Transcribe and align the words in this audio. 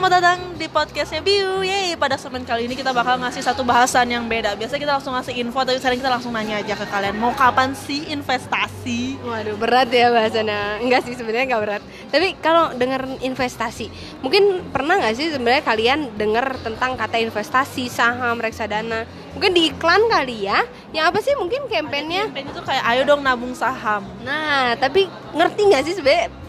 selamat 0.00 0.16
datang 0.16 0.40
di 0.56 0.64
podcastnya 0.64 1.20
Biu. 1.20 1.60
Yeay, 1.60 1.92
pada 1.92 2.16
segmen 2.16 2.40
kali 2.40 2.64
ini 2.64 2.72
kita 2.72 2.88
bakal 2.88 3.20
ngasih 3.20 3.44
satu 3.44 3.68
bahasan 3.68 4.08
yang 4.08 4.24
beda. 4.32 4.56
Biasanya 4.56 4.80
kita 4.80 4.92
langsung 4.96 5.12
ngasih 5.12 5.36
info, 5.36 5.60
tapi 5.60 5.76
sekarang 5.76 6.00
kita 6.00 6.08
langsung 6.08 6.32
nanya 6.32 6.56
aja 6.56 6.72
ke 6.72 6.88
kalian. 6.88 7.20
Mau 7.20 7.36
kapan 7.36 7.76
sih 7.76 8.08
investasi? 8.08 9.20
Waduh 9.20 9.60
berat 9.60 9.92
ya 9.92 10.08
bahasanya 10.08 10.80
Enggak 10.80 11.04
sih 11.04 11.12
sebenarnya 11.20 11.52
nggak 11.52 11.62
berat. 11.68 11.82
Tapi 12.08 12.32
kalau 12.40 12.72
denger 12.80 13.20
investasi 13.20 13.92
Mungkin 14.24 14.72
pernah 14.72 14.96
nggak 15.04 15.20
sih 15.20 15.36
sebenarnya 15.36 15.68
kalian 15.68 16.16
denger 16.16 16.64
tentang 16.64 16.96
kata 16.96 17.20
investasi, 17.20 17.92
saham, 17.92 18.40
reksadana? 18.40 19.04
Mungkin 19.36 19.52
di 19.52 19.68
iklan 19.68 20.00
kali 20.08 20.48
ya. 20.48 20.64
Yang 20.96 21.04
apa 21.12 21.18
sih 21.20 21.36
mungkin 21.36 21.68
kampanyenya 21.68 22.32
Campaign 22.32 22.48
itu 22.48 22.60
kayak 22.64 22.84
ayo 22.88 23.04
dong 23.04 23.20
nabung 23.20 23.52
saham. 23.52 24.08
Nah 24.24 24.80
tapi 24.80 25.12
ngerti 25.36 25.60
nggak 25.68 25.82
sih 25.84 26.00
sebenarnya 26.00 26.39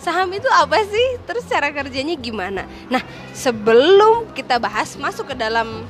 saham 0.00 0.32
itu 0.32 0.48
apa 0.48 0.80
sih? 0.88 1.20
Terus 1.28 1.44
cara 1.46 1.68
kerjanya 1.70 2.16
gimana? 2.16 2.64
Nah, 2.88 3.04
sebelum 3.36 4.32
kita 4.32 4.56
bahas 4.56 4.96
masuk 4.96 5.30
ke 5.30 5.36
dalam 5.36 5.84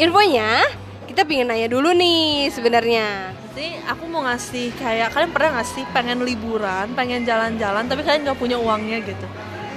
infonya, 0.00 0.64
kita 1.06 1.28
pengen 1.28 1.52
nanya 1.52 1.68
dulu 1.68 1.92
nih 1.92 2.48
sebenarnya. 2.50 3.36
Jadi 3.54 3.78
aku 3.86 4.10
mau 4.10 4.26
ngasih 4.26 4.74
kayak 4.80 5.14
kalian 5.14 5.30
pernah 5.30 5.60
nggak 5.60 5.68
sih 5.68 5.84
pengen 5.94 6.26
liburan, 6.26 6.90
pengen 6.96 7.22
jalan-jalan, 7.22 7.86
tapi 7.86 8.02
kalian 8.02 8.26
nggak 8.26 8.40
punya 8.40 8.58
uangnya 8.58 8.98
gitu. 9.04 9.28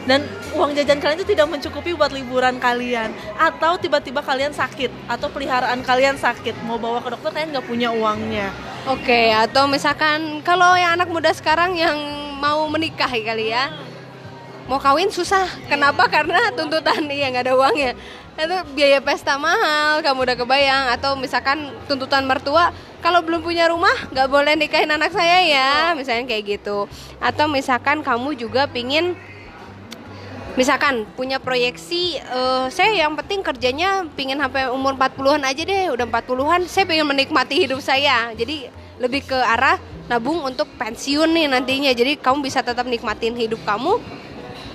Dan 0.08 0.24
uang 0.56 0.72
jajan 0.72 1.04
kalian 1.04 1.20
itu 1.20 1.36
tidak 1.36 1.52
mencukupi 1.52 1.92
buat 1.92 2.16
liburan 2.16 2.64
kalian 2.64 3.12
Atau 3.36 3.76
tiba-tiba 3.76 4.24
kalian 4.24 4.56
sakit 4.56 4.88
Atau 5.04 5.28
peliharaan 5.36 5.84
kalian 5.84 6.16
sakit 6.16 6.64
Mau 6.64 6.80
bawa 6.80 7.04
ke 7.04 7.12
dokter 7.12 7.36
kalian 7.36 7.52
nggak 7.52 7.68
punya 7.68 7.92
uangnya 7.92 8.48
Oke, 8.88 9.36
atau 9.36 9.68
misalkan 9.68 10.40
kalau 10.48 10.72
yang 10.80 10.96
anak 10.96 11.12
muda 11.12 11.36
sekarang 11.36 11.76
yang 11.76 12.00
mau 12.38 12.70
menikah 12.70 13.10
kali 13.10 13.52
ya. 13.52 13.74
Mau 14.70 14.78
kawin 14.78 15.10
susah. 15.10 15.48
Kenapa? 15.66 16.06
Karena 16.12 16.54
tuntutan 16.54 17.02
iya 17.10 17.34
nggak 17.34 17.46
ada 17.50 17.54
uangnya. 17.58 17.92
Itu 18.38 18.58
biaya 18.78 19.02
pesta 19.02 19.40
mahal 19.42 20.06
kamu 20.06 20.28
udah 20.28 20.38
kebayang. 20.38 20.86
Atau 20.94 21.18
misalkan 21.18 21.74
tuntutan 21.90 22.28
mertua 22.28 22.70
kalau 23.02 23.24
belum 23.26 23.42
punya 23.42 23.72
rumah 23.72 23.96
nggak 24.12 24.28
boleh 24.30 24.54
nikahin 24.60 24.92
anak 24.94 25.10
saya 25.16 25.42
ya. 25.42 25.72
Misalnya 25.98 26.30
kayak 26.30 26.60
gitu. 26.60 26.86
Atau 27.18 27.50
misalkan 27.50 28.06
kamu 28.06 28.38
juga 28.38 28.70
pingin 28.70 29.18
misalkan 30.58 31.06
punya 31.14 31.38
proyeksi 31.38 32.18
uh, 32.34 32.66
saya 32.74 33.06
yang 33.06 33.14
penting 33.14 33.46
kerjanya 33.46 34.10
pingin 34.18 34.42
sampai 34.42 34.74
umur 34.74 34.98
40-an 34.98 35.46
aja 35.46 35.62
deh 35.62 35.94
udah 35.94 36.10
40-an 36.10 36.66
saya 36.66 36.90
pengen 36.90 37.08
menikmati 37.08 37.56
hidup 37.62 37.78
saya. 37.80 38.34
Jadi 38.34 38.68
lebih 38.98 39.30
ke 39.30 39.38
arah 39.38 39.78
nabung 40.08 40.44
untuk 40.44 40.68
pensiun 40.80 41.30
nih 41.32 41.48
nantinya. 41.52 41.92
Jadi 41.94 42.20
kamu 42.20 42.44
bisa 42.44 42.64
tetap 42.64 42.88
nikmatin 42.88 43.36
hidup 43.36 43.60
kamu. 43.64 44.00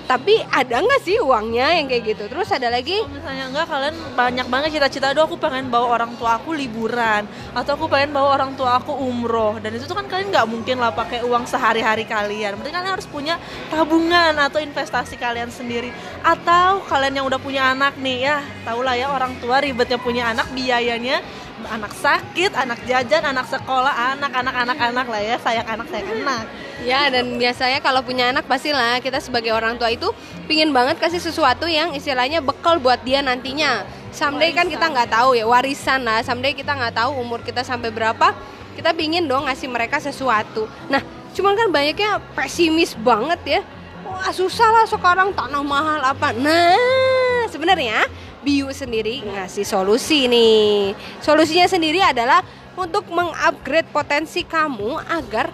Tapi 0.03 0.35
ada 0.51 0.83
nggak 0.83 1.01
sih 1.07 1.15
uangnya 1.23 1.79
yang 1.79 1.87
kayak 1.87 2.03
gitu? 2.03 2.23
Terus 2.27 2.51
ada 2.51 2.67
lagi? 2.67 2.99
Kalau 2.99 3.15
misalnya 3.15 3.45
enggak 3.47 3.67
kalian 3.71 3.95
banyak 4.19 4.47
banget 4.51 4.69
cita-cita. 4.75 5.15
Aduh 5.15 5.23
aku 5.23 5.39
pengen 5.39 5.71
bawa 5.71 5.95
orang 5.95 6.11
tua 6.19 6.35
aku 6.35 6.51
liburan. 6.51 7.23
Atau 7.55 7.79
aku 7.79 7.87
pengen 7.87 8.11
bawa 8.11 8.35
orang 8.35 8.51
tua 8.59 8.83
aku 8.83 8.91
umroh. 8.91 9.63
Dan 9.63 9.79
itu 9.79 9.87
tuh 9.87 9.95
kan 9.95 10.03
kalian 10.11 10.27
nggak 10.35 10.47
mungkin 10.51 10.83
lah 10.83 10.91
pakai 10.91 11.23
uang 11.23 11.47
sehari-hari 11.47 12.03
kalian. 12.03 12.59
Berarti 12.59 12.71
kalian 12.75 12.91
harus 12.99 13.07
punya 13.07 13.39
tabungan 13.71 14.35
atau 14.35 14.59
investasi 14.59 15.15
kalian 15.15 15.47
sendiri. 15.47 15.95
Atau 16.19 16.83
kalian 16.91 17.23
yang 17.23 17.25
udah 17.25 17.39
punya 17.39 17.71
anak 17.71 17.95
nih 17.95 18.27
ya 18.27 18.37
tau 18.67 18.83
lah 18.83 18.95
ya 18.95 19.11
orang 19.11 19.39
tua 19.39 19.59
ribetnya 19.59 19.99
punya 19.99 20.31
anak 20.31 20.51
biayanya 20.55 21.23
anak 21.67 21.93
sakit, 21.97 22.51
anak 22.53 22.79
jajan, 22.87 23.23
anak 23.23 23.47
sekolah, 23.47 24.15
anak, 24.15 24.31
anak, 24.31 24.55
anak, 24.55 24.77
anak 24.79 25.07
lah 25.07 25.21
ya, 25.21 25.35
sayang 25.39 25.67
anak, 25.67 25.87
sayang 25.91 26.23
anak. 26.23 26.45
Ya, 26.83 27.07
dan 27.07 27.39
biasanya 27.39 27.79
kalau 27.79 28.03
punya 28.03 28.33
anak 28.33 28.43
pastilah 28.43 28.99
kita 28.99 29.23
sebagai 29.23 29.55
orang 29.55 29.79
tua 29.79 29.93
itu 29.93 30.11
pingin 30.51 30.75
banget 30.75 30.99
kasih 30.99 31.23
sesuatu 31.23 31.63
yang 31.69 31.95
istilahnya 31.95 32.43
bekal 32.43 32.81
buat 32.81 32.99
dia 33.07 33.23
nantinya. 33.23 33.87
Someday 34.13 34.53
kan 34.53 34.69
kita 34.69 34.91
nggak 34.91 35.09
tahu 35.09 35.33
ya 35.33 35.47
warisan 35.47 36.05
lah. 36.05 36.21
Someday 36.21 36.53
kita 36.53 36.75
nggak 36.75 36.93
tahu 36.93 37.17
umur 37.17 37.41
kita 37.41 37.65
sampai 37.65 37.89
berapa. 37.89 38.35
Kita 38.77 38.93
pingin 38.93 39.25
dong 39.25 39.45
ngasih 39.49 39.69
mereka 39.69 39.97
sesuatu. 39.97 40.69
Nah, 40.89 41.01
cuman 41.33 41.53
kan 41.57 41.67
banyaknya 41.73 42.21
pesimis 42.37 42.93
banget 42.99 43.41
ya. 43.45 43.61
Wah 44.03 44.29
susah 44.29 44.69
lah 44.69 44.85
sekarang 44.85 45.33
tanah 45.33 45.63
mahal 45.65 46.01
apa. 46.03 46.29
Nah, 46.35 47.47
sebenarnya 47.49 48.05
Biu 48.43 48.67
sendiri 48.75 49.23
ngasih 49.23 49.63
solusi 49.63 50.27
nih. 50.27 50.91
Solusinya 51.23 51.65
sendiri 51.65 52.03
adalah 52.03 52.43
untuk 52.75 53.07
mengupgrade 53.07 53.87
potensi 53.89 54.43
kamu 54.43 54.99
agar 55.07 55.49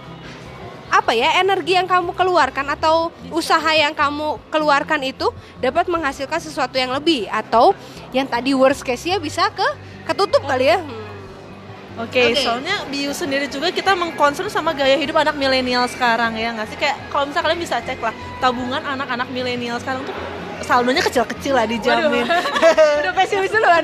apa 0.89 1.13
ya 1.13 1.37
energi 1.37 1.77
yang 1.77 1.85
kamu 1.85 2.17
keluarkan 2.17 2.65
atau 2.73 3.13
usaha 3.29 3.69
yang 3.77 3.93
kamu 3.93 4.41
keluarkan 4.49 5.05
itu 5.05 5.29
dapat 5.61 5.85
menghasilkan 5.85 6.41
sesuatu 6.41 6.81
yang 6.81 6.89
lebih 6.97 7.29
atau 7.29 7.77
yang 8.09 8.25
tadi 8.25 8.57
worst 8.57 8.81
case-nya 8.81 9.21
bisa 9.21 9.53
ke 9.53 9.65
ketutup 10.09 10.41
kali 10.49 10.73
ya. 10.73 10.81
Hmm. 10.81 10.97
Oke, 11.99 12.15
okay, 12.15 12.25
okay. 12.31 12.41
soalnya 12.47 12.87
Biu 12.89 13.11
sendiri 13.11 13.51
juga 13.51 13.69
kita 13.69 13.91
mengkonsen 13.93 14.47
sama 14.49 14.71
gaya 14.73 14.95
hidup 14.97 15.19
anak 15.19 15.35
milenial 15.37 15.85
sekarang 15.85 16.33
ya 16.39 16.55
nggak 16.57 16.67
sih? 16.73 16.77
Kayak 16.79 16.97
kalau 17.13 17.27
misalnya 17.29 17.45
kalian 17.51 17.61
bisa 17.61 17.75
cek 17.85 17.99
lah 18.01 18.15
tabungan 18.41 18.81
anak-anak 18.81 19.27
milenial 19.29 19.77
sekarang 19.83 20.07
tuh 20.07 20.15
saldonya 20.69 21.01
kecil-kecil 21.01 21.53
lah 21.57 21.65
dijamin. 21.65 22.29
Udah 23.01 23.13
pesimis 23.17 23.49
dulu 23.49 23.65
kan? 23.65 23.83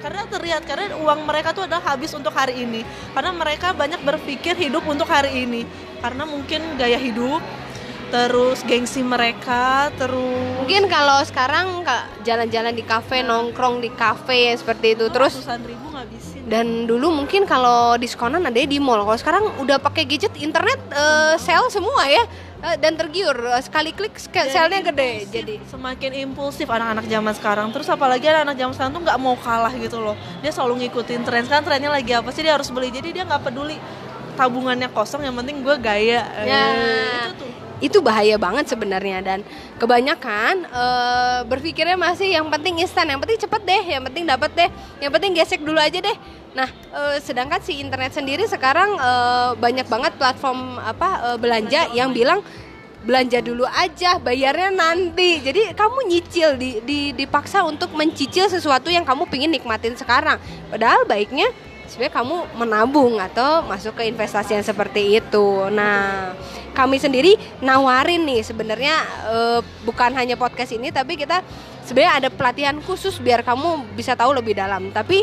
Karena 0.00 0.22
terlihat 0.24 0.62
karena 0.64 0.96
uang 0.96 1.28
mereka 1.28 1.52
tuh 1.52 1.68
adalah 1.68 1.84
habis 1.84 2.16
untuk 2.16 2.32
hari 2.32 2.64
ini. 2.64 2.80
Karena 3.12 3.36
mereka 3.36 3.76
banyak 3.76 4.00
berpikir 4.00 4.56
hidup 4.56 4.88
untuk 4.88 5.04
hari 5.04 5.44
ini. 5.44 5.68
Karena 6.00 6.24
mungkin 6.24 6.80
gaya 6.80 6.96
hidup 6.96 7.44
terus 8.14 8.62
gengsi 8.62 9.02
mereka 9.02 9.90
terus 9.98 10.62
mungkin 10.62 10.86
kalau 10.86 11.18
sekarang 11.26 11.82
jalan-jalan 12.22 12.70
di 12.70 12.86
kafe 12.86 13.26
nongkrong 13.26 13.82
di 13.82 13.90
kafe 13.90 14.54
seperti 14.54 14.94
itu 14.94 15.10
terus 15.10 15.34
ribu 15.42 15.90
ngabisin 15.90 16.46
dan 16.46 16.86
dulu 16.86 17.10
mungkin 17.10 17.42
kalau 17.42 17.98
diskonan 17.98 18.46
ada 18.46 18.62
di 18.62 18.78
mall 18.78 19.02
kalau 19.02 19.18
sekarang 19.18 19.44
udah 19.58 19.82
pakai 19.82 20.06
gadget 20.06 20.30
internet 20.38 20.78
uh, 20.94 21.34
sale 21.42 21.66
semua 21.74 22.06
ya 22.06 22.22
dan 22.80 22.96
tergiur 22.96 23.36
uh, 23.36 23.60
sekali 23.60 23.92
klik 23.92 24.16
selnya 24.16 24.80
gede 24.80 25.28
jadi. 25.28 25.54
Semakin 25.68 26.10
impulsif 26.24 26.64
anak-anak 26.64 27.04
zaman 27.04 27.32
sekarang. 27.36 27.66
Terus 27.70 27.88
apalagi 27.92 28.24
anak-anak 28.24 28.56
zaman 28.56 28.74
sekarang 28.74 28.92
tuh 28.96 29.02
nggak 29.04 29.18
mau 29.20 29.36
kalah 29.36 29.74
gitu 29.76 30.00
loh. 30.00 30.16
Dia 30.40 30.50
selalu 30.50 30.86
ngikutin 30.86 31.20
tren. 31.28 31.44
Kan 31.44 31.60
trennya 31.60 31.92
lagi 31.92 32.16
apa 32.16 32.32
sih? 32.32 32.40
Dia 32.40 32.56
harus 32.56 32.72
beli. 32.72 32.88
Jadi 32.88 33.12
dia 33.12 33.22
nggak 33.28 33.42
peduli 33.44 33.76
tabungannya 34.34 34.90
kosong 34.90 35.22
yang 35.22 35.36
penting 35.36 35.60
gue 35.62 35.76
gaya. 35.78 36.24
Ya. 36.42 36.64
itu 36.72 37.32
tuh. 37.38 37.50
Itu 37.82 37.98
bahaya 38.00 38.40
banget 38.40 38.70
sebenarnya 38.70 39.20
dan 39.20 39.38
kebanyakan 39.76 40.64
uh, 40.72 41.44
berpikirnya 41.44 42.00
masih 42.00 42.32
yang 42.32 42.48
penting 42.48 42.80
instan. 42.80 43.12
Yang 43.12 43.20
penting 43.28 43.38
cepet 43.44 43.62
deh 43.66 43.82
yang 43.84 44.02
penting 44.08 44.24
dapat 44.24 44.50
deh. 44.56 44.70
Yang 45.04 45.12
penting 45.20 45.30
gesek 45.36 45.60
dulu 45.60 45.76
aja 45.76 46.00
deh 46.00 46.16
nah 46.54 46.70
uh, 46.94 47.18
sedangkan 47.18 47.58
si 47.60 47.82
internet 47.82 48.14
sendiri 48.14 48.46
sekarang 48.46 48.94
uh, 48.96 49.58
banyak 49.58 49.86
banget 49.90 50.14
platform 50.14 50.78
apa 50.78 51.34
uh, 51.34 51.38
belanja 51.38 51.90
yang 51.90 52.14
bilang 52.14 52.40
belanja 53.04 53.44
dulu 53.44 53.68
aja 53.68 54.16
bayarnya 54.16 54.72
nanti 54.72 55.42
jadi 55.44 55.76
kamu 55.76 56.08
nyicil 56.08 56.56
di, 56.56 56.80
di 56.86 57.12
dipaksa 57.12 57.60
untuk 57.66 57.92
mencicil 57.92 58.48
sesuatu 58.48 58.88
yang 58.88 59.04
kamu 59.04 59.28
pingin 59.28 59.52
nikmatin 59.52 59.92
sekarang 59.92 60.40
padahal 60.72 61.04
baiknya 61.04 61.50
sebenarnya 61.88 62.14
kamu 62.16 62.36
menabung 62.56 63.14
atau 63.20 63.64
masuk 63.68 64.00
ke 64.00 64.08
investasi 64.08 64.56
yang 64.56 64.66
seperti 64.66 65.20
itu. 65.20 65.46
Nah, 65.70 66.32
kami 66.72 66.98
sendiri 66.98 67.36
nawarin 67.60 68.24
nih 68.24 68.42
sebenarnya 68.42 68.96
e, 69.30 69.36
bukan 69.86 70.10
hanya 70.16 70.34
podcast 70.34 70.74
ini 70.74 70.90
tapi 70.90 71.14
kita 71.14 71.44
sebenarnya 71.86 72.12
ada 72.24 72.28
pelatihan 72.32 72.76
khusus 72.82 73.20
biar 73.20 73.44
kamu 73.44 73.94
bisa 73.94 74.16
tahu 74.16 74.34
lebih 74.34 74.56
dalam. 74.56 74.90
Tapi 74.90 75.22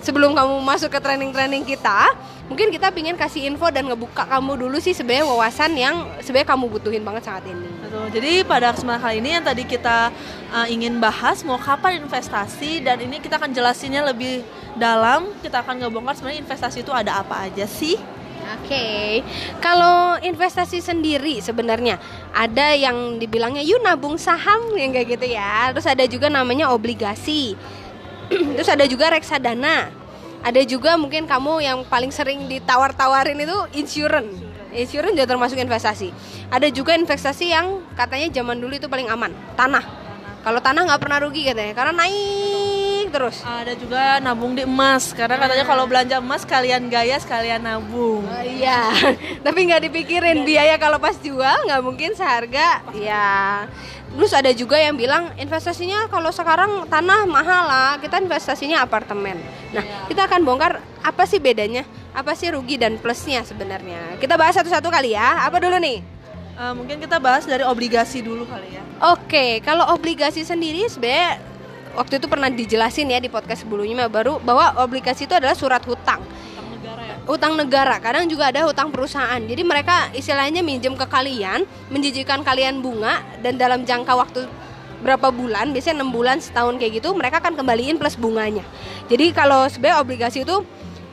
sebelum 0.00 0.32
kamu 0.32 0.60
masuk 0.64 0.90
ke 0.92 0.98
training-training 1.00 1.64
kita, 1.64 2.12
mungkin 2.50 2.72
kita 2.74 2.90
pingin 2.90 3.14
kasih 3.14 3.46
info 3.46 3.70
dan 3.70 3.86
ngebuka 3.86 4.26
kamu 4.26 4.66
dulu 4.66 4.76
sih 4.82 4.90
sebenarnya 4.90 5.24
wawasan 5.28 5.70
yang 5.78 5.94
sebenarnya 6.18 6.48
kamu 6.50 6.64
butuhin 6.66 7.02
banget 7.06 7.30
saat 7.30 7.44
ini. 7.46 7.68
Betul. 7.84 8.06
Jadi 8.10 8.32
pada 8.42 8.74
kesempatan 8.74 9.00
kali 9.02 9.16
ini 9.22 9.30
yang 9.38 9.44
tadi 9.46 9.62
kita 9.66 10.10
uh, 10.50 10.66
ingin 10.66 10.98
bahas 10.98 11.46
mau 11.46 11.60
kapan 11.60 12.02
investasi 12.02 12.82
dan 12.82 12.98
ini 12.98 13.22
kita 13.22 13.38
akan 13.38 13.54
jelasinnya 13.54 14.02
lebih 14.02 14.42
dalam. 14.74 15.30
Kita 15.44 15.62
akan 15.62 15.86
ngebongkar 15.86 16.18
sebenarnya 16.18 16.42
investasi 16.42 16.82
itu 16.82 16.90
ada 16.90 17.22
apa 17.22 17.46
aja 17.46 17.66
sih. 17.70 17.98
Oke, 18.50 18.74
okay. 18.74 19.10
kalau 19.62 20.18
investasi 20.26 20.82
sendiri 20.82 21.38
sebenarnya 21.38 22.02
ada 22.34 22.74
yang 22.74 23.14
dibilangnya 23.22 23.62
yuk 23.62 23.78
nabung 23.78 24.18
saham 24.18 24.74
yang 24.74 24.90
kayak 24.90 25.14
gitu 25.14 25.38
ya. 25.38 25.70
Terus 25.70 25.86
ada 25.86 26.02
juga 26.10 26.26
namanya 26.26 26.66
obligasi. 26.74 27.54
Terus 28.56 28.70
ada 28.70 28.84
juga 28.86 29.10
reksadana. 29.10 29.90
Ada 30.40 30.64
juga 30.64 30.96
mungkin 30.96 31.28
kamu 31.28 31.60
yang 31.60 31.78
paling 31.84 32.08
sering 32.08 32.48
ditawar-tawarin 32.48 33.36
itu 33.36 33.58
insurance. 33.76 34.40
Insurance 34.72 35.12
juga 35.18 35.28
termasuk 35.28 35.58
investasi. 35.60 36.08
Ada 36.48 36.72
juga 36.72 36.96
investasi 36.96 37.52
yang 37.52 37.84
katanya 37.92 38.40
zaman 38.40 38.56
dulu 38.56 38.78
itu 38.78 38.88
paling 38.88 39.10
aman, 39.12 39.34
tanah. 39.58 39.84
Kalau 40.40 40.62
tanah 40.64 40.88
nggak 40.88 41.00
pernah 41.02 41.18
rugi 41.20 41.44
katanya, 41.44 41.76
karena 41.76 41.92
naik 41.92 42.79
terus. 43.10 43.42
Ada 43.42 43.74
juga 43.74 44.22
nabung 44.22 44.54
di 44.54 44.62
emas 44.62 45.10
karena 45.10 45.36
katanya 45.36 45.66
kalau 45.66 45.84
belanja 45.84 46.16
emas 46.22 46.46
kalian 46.46 46.86
gaya 46.86 47.18
sekalian 47.18 47.60
nabung. 47.60 48.22
Oh, 48.22 48.44
iya, 48.46 48.88
tapi 49.44 49.66
nggak 49.66 49.90
dipikirin 49.90 50.46
biaya 50.46 50.78
kalau 50.78 51.02
pas 51.02 51.18
jual 51.18 51.66
nggak 51.66 51.82
mungkin 51.82 52.14
seharga. 52.14 52.80
Ya, 52.94 53.66
terus 54.14 54.30
ada 54.30 54.54
juga 54.54 54.78
yang 54.78 54.94
bilang 54.94 55.34
investasinya 55.36 56.06
kalau 56.06 56.30
sekarang 56.30 56.86
tanah 56.86 57.26
mahal 57.26 57.62
lah, 57.66 57.90
kita 57.98 58.22
investasinya 58.22 58.86
apartemen. 58.86 59.36
Nah, 59.74 59.84
kita 60.06 60.30
akan 60.30 60.40
bongkar 60.46 60.78
apa 61.02 61.26
sih 61.26 61.42
bedanya, 61.42 61.82
apa 62.14 62.32
sih 62.38 62.54
rugi 62.54 62.78
dan 62.78 62.96
plusnya 62.96 63.42
sebenarnya. 63.42 64.16
Kita 64.22 64.38
bahas 64.38 64.56
satu-satu 64.56 64.88
kali 64.88 65.18
ya. 65.18 65.44
Apa 65.44 65.58
dulu 65.58 65.76
nih? 65.76 66.00
Uh, 66.60 66.76
mungkin 66.76 67.00
kita 67.00 67.16
bahas 67.16 67.48
dari 67.48 67.64
obligasi 67.64 68.20
dulu 68.20 68.44
kali 68.44 68.76
ya. 68.76 68.82
Oke, 69.16 69.64
kalau 69.64 69.96
obligasi 69.96 70.44
sendiri 70.44 70.84
sebenarnya 70.92 71.49
waktu 71.94 72.22
itu 72.22 72.26
pernah 72.30 72.48
dijelasin 72.50 73.10
ya 73.10 73.18
di 73.18 73.30
podcast 73.30 73.66
sebelumnya 73.66 74.06
baru 74.06 74.38
bahwa 74.42 74.82
obligasi 74.82 75.26
itu 75.26 75.34
adalah 75.34 75.54
surat 75.54 75.82
hutang. 75.84 76.22
Utang 76.22 76.68
negara 76.70 77.02
ya. 77.02 77.14
Utang 77.26 77.52
negara, 77.58 77.96
kadang 77.98 78.24
juga 78.26 78.50
ada 78.50 78.66
hutang 78.66 78.90
perusahaan. 78.90 79.40
Jadi 79.40 79.62
mereka 79.62 80.10
istilahnya 80.14 80.60
minjem 80.62 80.94
ke 80.94 81.06
kalian, 81.06 81.66
menjijikan 81.90 82.42
kalian 82.42 82.82
bunga 82.82 83.22
dan 83.40 83.58
dalam 83.58 83.82
jangka 83.86 84.12
waktu 84.14 84.40
berapa 85.00 85.32
bulan, 85.32 85.72
biasanya 85.72 86.04
enam 86.04 86.12
bulan, 86.12 86.44
setahun 86.44 86.76
kayak 86.76 87.00
gitu, 87.00 87.16
mereka 87.16 87.40
akan 87.40 87.56
kembaliin 87.56 87.96
plus 87.96 88.20
bunganya. 88.20 88.62
Jadi 89.08 89.32
kalau 89.32 89.64
sebenarnya 89.64 90.04
obligasi 90.04 90.44
itu 90.44 90.60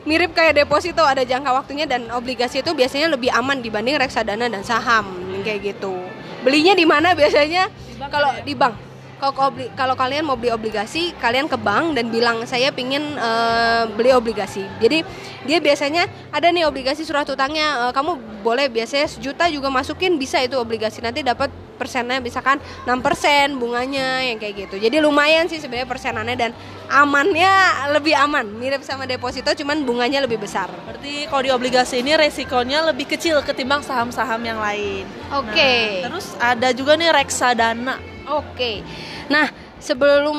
mirip 0.04 0.36
kayak 0.36 0.60
deposito 0.64 1.04
ada 1.04 1.24
jangka 1.24 1.52
waktunya 1.52 1.84
dan 1.88 2.08
obligasi 2.12 2.60
itu 2.60 2.72
biasanya 2.76 3.12
lebih 3.12 3.32
aman 3.32 3.60
dibanding 3.60 3.96
reksadana 3.96 4.48
dan 4.48 4.60
saham 4.60 5.08
kayak 5.40 5.74
gitu. 5.74 5.96
Belinya 6.44 6.76
di 6.76 6.86
mana 6.86 7.16
biasanya? 7.16 7.72
Kalau 8.08 8.30
di 8.44 8.54
bank. 8.54 8.87
Kalau 9.18 9.50
kalau 9.74 9.94
kalian 9.98 10.22
mau 10.22 10.38
beli 10.38 10.54
obligasi, 10.54 11.10
kalian 11.18 11.50
ke 11.50 11.58
bank 11.58 11.98
dan 11.98 12.06
bilang 12.06 12.46
saya 12.46 12.70
pingin 12.70 13.02
uh, 13.18 13.90
beli 13.98 14.14
obligasi. 14.14 14.62
Jadi 14.78 15.02
dia 15.42 15.58
biasanya 15.58 16.06
ada 16.30 16.46
nih 16.54 16.62
obligasi 16.70 17.02
surat 17.02 17.26
utangnya, 17.26 17.90
uh, 17.90 17.92
kamu 17.92 18.14
boleh 18.46 18.70
biasanya 18.70 19.10
sejuta 19.10 19.50
juga 19.50 19.66
masukin 19.74 20.14
bisa 20.22 20.38
itu 20.38 20.54
obligasi 20.54 21.02
nanti 21.02 21.26
dapat 21.26 21.50
persennya 21.78 22.18
misalkan 22.18 22.58
6% 22.86 23.54
bunganya 23.54 24.26
yang 24.26 24.38
kayak 24.42 24.66
gitu. 24.66 24.82
Jadi 24.82 24.98
lumayan 24.98 25.46
sih 25.46 25.62
sebenarnya 25.62 25.86
persenannya 25.86 26.36
dan 26.38 26.50
amannya 26.90 27.50
lebih 27.94 28.18
aman, 28.18 28.46
mirip 28.58 28.82
sama 28.82 29.06
deposito 29.06 29.54
cuman 29.54 29.86
bunganya 29.86 30.26
lebih 30.26 30.42
besar. 30.42 30.66
Berarti 30.86 31.30
kalau 31.30 31.42
di 31.46 31.50
obligasi 31.54 32.02
ini 32.02 32.18
resikonya 32.18 32.82
lebih 32.90 33.06
kecil 33.06 33.42
ketimbang 33.46 33.86
saham-saham 33.86 34.42
yang 34.42 34.58
lain. 34.58 35.06
Oke. 35.30 35.54
Okay. 35.54 35.82
Nah, 36.02 36.10
terus 36.10 36.26
ada 36.42 36.68
juga 36.74 36.98
nih 36.98 37.14
reksadana. 37.14 38.17
Oke. 38.28 38.84
Nah, 39.32 39.48
sebelum 39.80 40.36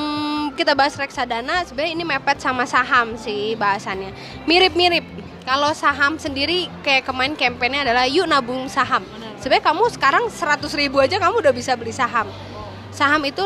kita 0.54 0.78
bahas 0.78 0.94
reksadana 0.94 1.66
sebenarnya 1.66 1.92
ini 1.94 2.04
mepet 2.06 2.38
sama 2.38 2.64
saham 2.66 3.18
sih 3.18 3.58
bahasannya. 3.58 4.14
Mirip-mirip. 4.46 5.02
Kalau 5.40 5.72
saham 5.74 6.20
sendiri 6.20 6.68
kayak 6.84 7.08
kemarin 7.08 7.34
kampanye 7.34 7.82
adalah 7.82 8.04
yuk 8.06 8.28
nabung 8.28 8.68
saham 8.70 9.02
sebenarnya 9.40 9.64
kamu 9.72 9.84
sekarang 9.96 10.24
100 10.28 10.68
ribu 10.76 11.00
aja 11.00 11.16
kamu 11.16 11.40
udah 11.40 11.52
bisa 11.56 11.72
beli 11.74 11.90
saham 11.96 12.28
saham 12.92 13.24
itu 13.24 13.40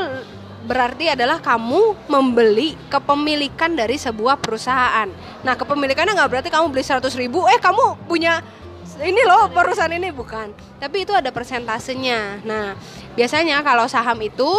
berarti 0.66 1.14
adalah 1.14 1.38
kamu 1.38 1.94
membeli 2.10 2.74
kepemilikan 2.90 3.78
dari 3.78 3.94
sebuah 3.94 4.42
perusahaan 4.42 5.06
nah 5.46 5.54
kepemilikannya 5.54 6.18
nggak 6.18 6.30
berarti 6.34 6.50
kamu 6.50 6.74
beli 6.74 6.82
100 6.82 7.06
ribu 7.14 7.46
eh 7.46 7.62
kamu 7.62 8.10
punya 8.10 8.42
ini 9.02 9.22
loh 9.26 9.50
perusahaan 9.50 9.90
ini 9.90 10.14
bukan 10.14 10.54
tapi 10.78 11.02
itu 11.02 11.10
ada 11.10 11.34
persentasenya 11.34 12.44
nah 12.46 12.78
biasanya 13.18 13.64
kalau 13.66 13.90
saham 13.90 14.18
itu 14.22 14.50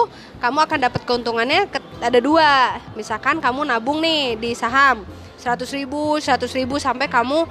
kamu 0.43 0.59
akan 0.65 0.79
dapat 0.91 1.01
keuntungannya 1.07 1.71
ada 2.03 2.19
dua 2.19 2.81
misalkan 2.99 3.39
kamu 3.39 3.63
nabung 3.63 4.03
nih 4.03 4.35
di 4.35 4.51
saham 4.51 5.07
100 5.39 5.61
ribu 5.77 6.19
100 6.19 6.41
ribu 6.57 6.75
sampai 6.81 7.07
kamu 7.07 7.47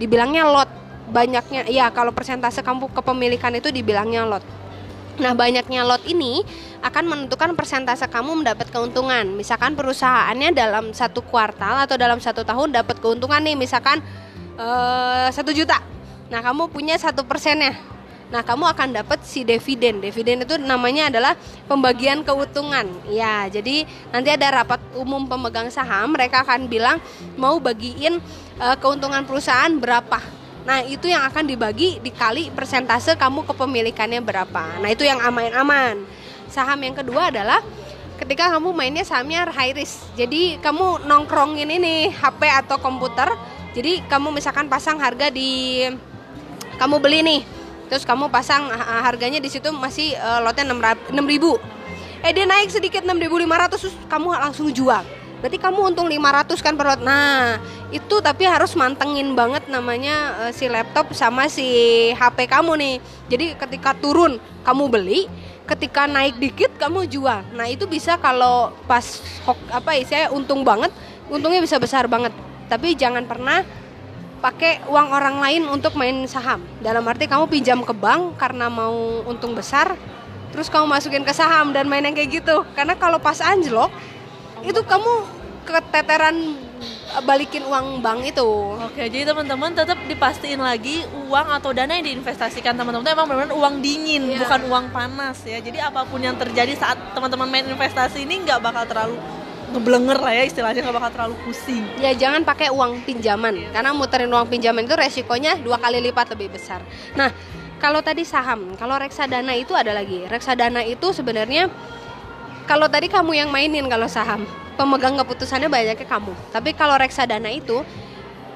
dibilangnya 0.00 0.48
lot 0.48 0.86
banyaknya 1.10 1.70
ya 1.70 1.90
kalau 1.94 2.10
persentase 2.10 2.62
kamu 2.62 2.90
kepemilikan 2.90 3.54
itu 3.54 3.70
dibilangnya 3.70 4.26
lot. 4.26 4.42
Nah, 5.16 5.32
banyaknya 5.32 5.80
lot 5.86 6.04
ini 6.04 6.44
akan 6.84 7.04
menentukan 7.08 7.56
persentase 7.56 8.04
kamu 8.10 8.44
mendapat 8.44 8.68
keuntungan. 8.68 9.24
Misalkan 9.32 9.72
perusahaannya 9.72 10.52
dalam 10.52 10.92
satu 10.92 11.24
kuartal 11.24 11.88
atau 11.88 11.96
dalam 11.96 12.20
satu 12.20 12.44
tahun 12.44 12.76
dapat 12.76 13.00
keuntungan 13.00 13.40
nih, 13.40 13.56
misalkan 13.56 14.04
eh, 14.60 15.28
satu 15.32 15.56
juta. 15.56 15.95
Nah, 16.26 16.40
kamu 16.42 16.70
punya 16.70 16.98
satu 16.98 17.22
persennya. 17.22 17.78
Nah, 18.26 18.42
kamu 18.42 18.66
akan 18.74 18.88
dapat 19.02 19.22
si 19.22 19.46
dividen. 19.46 20.02
Dividen 20.02 20.42
itu 20.42 20.58
namanya 20.58 21.06
adalah 21.10 21.38
pembagian 21.70 22.26
keuntungan. 22.26 22.90
Ya, 23.06 23.46
jadi 23.46 23.86
nanti 24.10 24.28
ada 24.34 24.62
rapat 24.62 24.82
umum 24.98 25.30
pemegang 25.30 25.70
saham, 25.70 26.10
mereka 26.10 26.42
akan 26.42 26.66
bilang 26.66 26.98
mau 27.38 27.62
bagiin 27.62 28.18
uh, 28.58 28.76
keuntungan 28.82 29.22
perusahaan 29.22 29.70
berapa 29.78 30.18
Nah, 30.66 30.82
itu 30.82 31.06
yang 31.06 31.22
akan 31.22 31.46
dibagi 31.46 32.02
dikali 32.02 32.50
persentase 32.50 33.14
kamu 33.14 33.46
kepemilikannya 33.46 34.18
berapa. 34.18 34.82
Nah, 34.82 34.90
itu 34.90 35.06
yang 35.06 35.22
aman-aman. 35.22 36.02
Saham 36.50 36.82
yang 36.82 36.98
kedua 36.98 37.30
adalah 37.30 37.62
ketika 38.18 38.50
kamu 38.50 38.74
mainnya 38.74 39.06
sahamnya 39.06 39.46
high 39.46 39.78
risk. 39.78 40.10
Jadi, 40.18 40.58
kamu 40.58 41.06
nongkrongin 41.06 41.70
ini 41.70 42.10
HP 42.10 42.50
atau 42.50 42.82
komputer. 42.82 43.30
Jadi, 43.78 44.02
kamu 44.10 44.34
misalkan 44.34 44.66
pasang 44.66 44.98
harga 44.98 45.30
di 45.30 45.86
kamu 46.76 46.96
beli 47.00 47.20
nih. 47.24 47.40
Terus 47.86 48.02
kamu 48.02 48.26
pasang 48.28 48.66
harganya 49.02 49.38
di 49.38 49.46
situ 49.46 49.70
masih 49.70 50.18
uh, 50.18 50.42
lotnya 50.42 50.66
6000. 50.66 51.14
Eh 52.26 52.32
dia 52.34 52.46
naik 52.48 52.74
sedikit 52.74 53.06
6500 53.06 53.70
terus 53.70 53.94
kamu 54.10 54.34
langsung 54.34 54.68
jual. 54.74 55.06
Berarti 55.38 55.58
kamu 55.60 55.94
untung 55.94 56.08
500 56.10 56.58
kan 56.64 56.74
per 56.74 56.86
lot. 56.90 57.00
Nah 57.04 57.62
itu 57.94 58.18
tapi 58.18 58.48
harus 58.48 58.74
mantengin 58.74 59.36
banget 59.38 59.70
namanya 59.70 60.48
uh, 60.48 60.50
si 60.50 60.66
laptop 60.66 61.14
sama 61.14 61.46
si 61.46 61.66
HP 62.18 62.50
kamu 62.50 62.72
nih. 62.74 62.94
Jadi 63.30 63.46
ketika 63.54 63.94
turun 63.94 64.42
kamu 64.66 64.84
beli 64.90 65.30
ketika 65.66 66.10
naik 66.10 66.38
dikit 66.42 66.74
kamu 66.78 67.06
jual. 67.06 67.46
Nah 67.54 67.66
itu 67.70 67.86
bisa 67.86 68.18
kalau 68.18 68.74
pas 68.90 69.22
hok, 69.46 69.58
apa 69.70 69.94
ya 69.94 70.02
saya 70.06 70.24
untung 70.34 70.66
banget 70.66 70.90
untungnya 71.30 71.62
bisa 71.62 71.78
besar 71.78 72.10
banget. 72.10 72.34
Tapi 72.66 72.98
jangan 72.98 73.22
pernah 73.22 73.62
pakai 74.40 74.84
uang 74.86 75.08
orang 75.10 75.36
lain 75.40 75.62
untuk 75.68 75.96
main 75.96 76.26
saham 76.28 76.60
dalam 76.84 77.02
arti 77.08 77.24
kamu 77.24 77.48
pinjam 77.48 77.80
ke 77.82 77.94
bank 77.96 78.36
karena 78.36 78.68
mau 78.68 79.24
untung 79.24 79.56
besar 79.56 79.96
terus 80.52 80.68
kamu 80.68 80.86
masukin 80.88 81.24
ke 81.24 81.32
saham 81.32 81.72
dan 81.72 81.88
main 81.88 82.04
yang 82.04 82.14
kayak 82.14 82.44
gitu 82.44 82.62
karena 82.76 82.94
kalau 82.96 83.16
pas 83.20 83.40
anjlok 83.40 83.90
itu 84.64 84.80
kamu 84.84 85.12
keteteran 85.66 86.36
balikin 87.24 87.64
uang 87.64 88.04
bank 88.04 88.28
itu. 88.28 88.50
Oke, 88.76 89.08
jadi 89.08 89.24
teman-teman 89.32 89.72
tetap 89.72 89.96
dipastiin 90.04 90.60
lagi 90.60 91.02
uang 91.26 91.48
atau 91.56 91.72
dana 91.72 91.96
yang 91.96 92.04
diinvestasikan 92.04 92.76
teman-teman 92.76 93.02
itu 93.06 93.12
emang 93.16 93.26
benar-benar 93.26 93.56
uang 93.56 93.74
dingin, 93.80 94.22
yeah. 94.28 94.40
bukan 94.44 94.60
uang 94.68 94.86
panas 94.92 95.40
ya. 95.46 95.58
Jadi 95.62 95.80
apa 95.80 96.04
pun 96.04 96.20
yang 96.20 96.36
terjadi 96.36 96.76
saat 96.76 96.98
teman-teman 97.16 97.48
main 97.48 97.66
investasi 97.66 98.28
ini 98.28 98.44
nggak 98.44 98.60
bakal 98.60 98.84
terlalu 98.84 99.16
ngeblenger 99.72 100.18
lah 100.22 100.32
ya 100.32 100.44
istilahnya 100.46 100.80
nggak 100.86 100.96
bakal 100.96 101.10
terlalu 101.14 101.36
pusing. 101.42 101.82
Ya 101.98 102.14
jangan 102.14 102.46
pakai 102.46 102.70
uang 102.70 103.02
pinjaman 103.02 103.70
karena 103.74 103.90
muterin 103.90 104.30
uang 104.30 104.46
pinjaman 104.46 104.86
itu 104.86 104.94
resikonya 104.94 105.58
dua 105.58 105.80
kali 105.80 105.98
lipat 106.10 106.34
lebih 106.38 106.54
besar. 106.54 106.82
Nah 107.18 107.34
kalau 107.76 108.00
tadi 108.00 108.24
saham, 108.24 108.72
kalau 108.80 108.96
reksadana 108.96 109.52
itu 109.52 109.76
ada 109.76 109.92
lagi. 109.92 110.24
Reksadana 110.24 110.80
itu 110.86 111.12
sebenarnya 111.12 111.68
kalau 112.64 112.88
tadi 112.88 113.06
kamu 113.06 113.36
yang 113.36 113.50
mainin 113.52 113.84
kalau 113.86 114.08
saham, 114.08 114.48
pemegang 114.80 115.14
keputusannya 115.20 115.68
banyaknya 115.68 116.08
kamu. 116.08 116.32
Tapi 116.50 116.72
kalau 116.72 116.96
reksadana 116.96 117.52
itu 117.52 117.84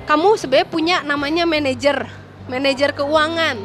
kamu 0.09 0.41
sebenarnya 0.41 0.69
punya 0.73 0.97
namanya 1.05 1.45
manajer, 1.45 2.09
manajer 2.49 2.97
keuangan. 2.97 3.61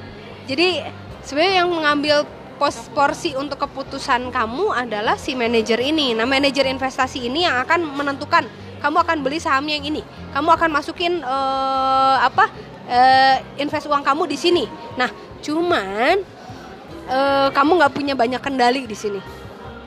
Jadi 0.45 0.83
sebenarnya 1.23 1.65
yang 1.65 1.69
mengambil 1.71 2.27
pos 2.55 2.87
porsi 2.95 3.35
untuk 3.35 3.59
keputusan 3.61 4.31
kamu 4.31 4.71
adalah 4.71 5.19
si 5.19 5.35
manajer 5.35 5.79
ini. 5.79 6.15
Nah, 6.15 6.23
manajer 6.23 6.65
investasi 6.67 7.27
ini 7.27 7.43
yang 7.43 7.59
akan 7.63 7.83
menentukan 7.83 8.47
kamu 8.79 8.97
akan 9.01 9.17
beli 9.25 9.39
sahamnya 9.41 9.79
yang 9.81 9.87
ini. 9.91 10.01
Kamu 10.31 10.49
akan 10.55 10.69
masukin 10.71 11.23
uh, 11.25 12.17
apa? 12.21 12.47
Uh, 12.85 13.37
invest 13.57 13.89
uang 13.89 14.05
kamu 14.05 14.29
di 14.29 14.37
sini. 14.37 14.69
Nah, 14.93 15.09
cuman 15.41 16.21
uh, 17.09 17.49
kamu 17.49 17.71
nggak 17.81 17.93
punya 17.93 18.13
banyak 18.13 18.41
kendali 18.41 18.85
di 18.85 18.97
sini 18.97 19.45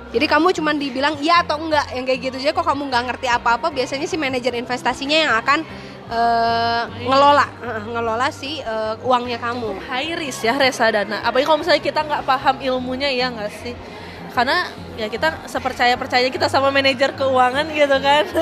jadi 0.08 0.24
kamu 0.24 0.56
cuma 0.56 0.72
dibilang 0.72 1.20
iya 1.20 1.44
atau 1.44 1.60
enggak 1.60 1.84
yang 1.92 2.04
kayak 2.08 2.20
gitu 2.24 2.36
aja 2.40 2.50
kok 2.56 2.64
kamu 2.64 2.88
nggak 2.88 3.04
ngerti 3.12 3.26
apa-apa 3.28 3.68
biasanya 3.68 4.08
si 4.08 4.16
manajer 4.16 4.56
investasinya 4.56 5.16
yang 5.16 5.32
akan 5.36 5.68
uh, 6.08 6.82
ngelola. 7.04 7.46
Uh, 7.60 7.80
ngelola 7.92 8.26
si 8.32 8.60
uh, 8.64 8.96
uangnya 9.04 9.38
kamu. 9.40 9.76
High 9.88 10.18
risk 10.18 10.44
ya 10.44 10.56
reksadana 10.56 11.22
apalagi 11.24 11.46
kalau 11.46 11.60
misalnya 11.60 11.82
kita 11.84 12.00
nggak 12.04 12.22
paham 12.24 12.56
ilmunya 12.60 13.08
ya 13.12 13.30
nggak 13.32 13.52
sih? 13.62 13.74
Karena 14.32 14.87
ya 14.98 15.06
kita 15.06 15.46
sepercaya 15.46 15.94
percaya 15.94 16.26
kita 16.26 16.50
sama 16.50 16.74
manajer 16.74 17.14
keuangan 17.14 17.66
gitu 17.70 17.96
kan. 18.02 18.24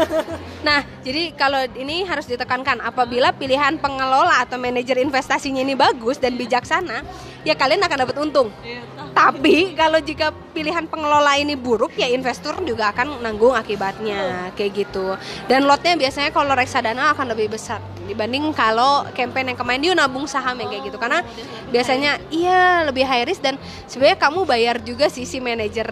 Nah 0.66 0.82
jadi 1.06 1.30
kalau 1.38 1.62
ini 1.78 2.02
harus 2.02 2.26
ditekankan 2.26 2.82
apabila 2.82 3.30
pilihan 3.30 3.78
pengelola 3.78 4.42
atau 4.42 4.58
manajer 4.58 4.98
investasinya 4.98 5.62
ini 5.62 5.78
bagus 5.78 6.18
dan 6.18 6.34
bijaksana 6.34 7.06
ya 7.46 7.54
kalian 7.54 7.78
akan 7.86 7.98
dapat 8.02 8.16
untung. 8.18 8.50
Iya, 8.66 8.82
tapi 9.14 9.78
kalau 9.78 10.02
jika 10.02 10.34
pilihan 10.50 10.84
pengelola 10.90 11.38
ini 11.38 11.54
buruk 11.54 11.94
ya 11.94 12.04
investor 12.10 12.58
juga 12.66 12.90
akan 12.90 13.22
nanggung 13.22 13.54
akibatnya 13.54 14.50
kayak 14.58 14.84
gitu. 14.84 15.14
Dan 15.46 15.64
lotnya 15.64 15.94
biasanya 15.94 16.34
kalau 16.34 16.52
reksadana 16.58 17.14
akan 17.14 17.32
lebih 17.32 17.54
besar 17.54 17.78
dibanding 18.04 18.52
kalau 18.52 19.08
campaign 19.14 19.54
yang 19.54 19.58
kemarin 19.58 19.80
dia 19.82 19.92
nabung 19.94 20.28
saham 20.28 20.58
yang 20.60 20.68
kayak 20.68 20.92
gitu. 20.92 20.98
Karena 20.98 21.24
biasanya 21.70 22.18
iya 22.28 22.84
lebih 22.84 23.06
high 23.06 23.24
risk 23.24 23.40
dan 23.40 23.54
sebenarnya 23.88 24.18
kamu 24.18 24.44
bayar 24.44 24.76
juga 24.82 25.06
sih 25.08 25.24
si 25.24 25.40
manajer 25.40 25.88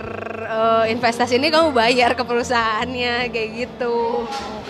uh, 0.54 0.84
investasi 0.86 1.36
ini 1.36 1.50
kamu 1.50 1.74
bayar 1.74 2.14
ke 2.14 2.22
perusahaannya 2.22 3.28
kayak 3.34 3.50
gitu. 3.58 4.24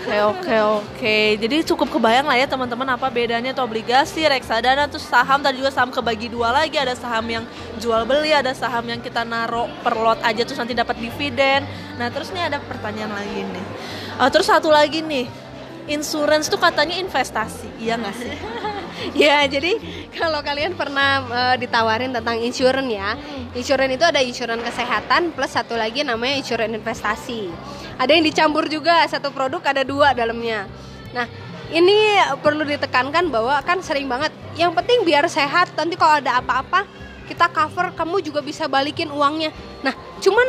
Oke 0.05 0.17
oke 0.21 0.57
oke. 0.81 1.19
Jadi 1.41 1.57
cukup 1.65 1.89
kebayang 1.93 2.29
lah 2.29 2.37
ya 2.37 2.49
teman-teman 2.49 2.97
apa 2.97 3.09
bedanya 3.09 3.53
tuh 3.57 3.65
obligasi 3.65 4.25
reksadana 4.25 4.89
terus 4.89 5.05
saham. 5.05 5.41
Tadi 5.41 5.61
juga 5.61 5.73
saham 5.73 5.93
kebagi 5.93 6.33
dua 6.33 6.53
lagi. 6.53 6.77
Ada 6.77 6.97
saham 6.97 7.25
yang 7.29 7.45
jual 7.81 8.05
beli 8.09 8.33
ada 8.33 8.53
saham 8.57 8.85
yang 8.89 9.01
kita 9.01 9.25
naruh 9.25 9.69
per 9.85 9.97
lot 9.97 10.21
aja 10.25 10.45
terus 10.45 10.57
nanti 10.61 10.73
dapat 10.77 10.97
dividen. 11.01 11.65
Nah 12.01 12.09
terus 12.09 12.33
nih 12.33 12.49
ada 12.53 12.59
pertanyaan 12.65 13.13
lagi 13.13 13.45
nih. 13.45 13.67
Uh, 14.21 14.29
terus 14.33 14.49
satu 14.49 14.73
lagi 14.73 15.05
nih. 15.05 15.29
Insurance 15.85 16.49
tuh 16.49 16.57
katanya 16.57 16.97
investasi 16.97 17.69
iya 17.77 18.01
nggak 18.01 18.17
sih 18.17 18.33
ya 19.13 19.45
jadi 19.45 19.77
kalau 20.17 20.41
kalian 20.41 20.73
pernah 20.73 21.21
uh, 21.29 21.57
ditawarin 21.61 22.15
tentang 22.15 22.41
insurance 22.41 22.89
ya. 22.89 23.19
Insurance 23.53 23.93
itu 24.01 24.05
ada 24.09 24.21
insurance 24.25 24.65
kesehatan 24.65 25.37
plus 25.37 25.53
satu 25.53 25.77
lagi 25.77 26.01
namanya 26.01 26.41
insurance 26.41 26.73
investasi. 26.73 27.53
Ada 28.01 28.17
yang 28.17 28.25
dicampur 28.25 28.65
juga 28.73 29.05
satu 29.05 29.29
produk 29.29 29.61
ada 29.61 29.85
dua 29.85 30.17
dalamnya. 30.17 30.65
Nah 31.13 31.29
ini 31.69 32.21
perlu 32.41 32.65
ditekankan 32.65 33.29
bahwa 33.29 33.61
kan 33.61 33.85
sering 33.85 34.09
banget 34.09 34.33
yang 34.57 34.73
penting 34.73 35.05
biar 35.05 35.29
sehat 35.29 35.75
nanti 35.77 35.99
kalau 35.99 36.23
ada 36.23 36.41
apa-apa 36.41 36.87
kita 37.25 37.49
cover 37.51 37.93
kamu 37.97 38.25
juga 38.25 38.41
bisa 38.41 38.65
balikin 38.65 39.13
uangnya. 39.13 39.53
Nah 39.85 39.93
cuman 40.23 40.47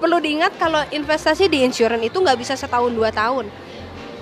perlu 0.00 0.16
diingat 0.16 0.56
kalau 0.56 0.80
investasi 0.88 1.44
di 1.52 1.60
insurance 1.60 2.08
itu 2.08 2.16
nggak 2.16 2.40
bisa 2.40 2.56
setahun 2.56 2.88
dua 2.88 3.12
tahun 3.12 3.52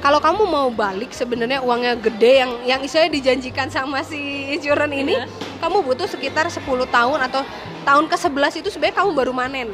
kalau 0.02 0.18
kamu 0.18 0.42
mau 0.50 0.68
balik 0.74 1.14
sebenarnya 1.14 1.62
uangnya 1.62 1.94
gede 1.94 2.42
yang 2.42 2.52
yang 2.66 2.80
istilahnya 2.82 3.22
dijanjikan 3.22 3.70
sama 3.70 4.02
si 4.02 4.18
insurance 4.50 4.90
ini 4.90 5.14
yeah. 5.14 5.30
kamu 5.62 5.78
butuh 5.86 6.10
sekitar 6.10 6.50
10 6.50 6.58
tahun 6.66 7.18
atau 7.30 7.46
tahun 7.86 8.10
ke 8.10 8.16
11 8.18 8.60
itu 8.66 8.68
sebenarnya 8.74 8.98
kamu 8.98 9.10
baru 9.14 9.32
manen. 9.32 9.70